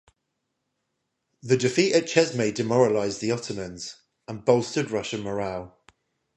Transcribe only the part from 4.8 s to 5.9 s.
Russian morale.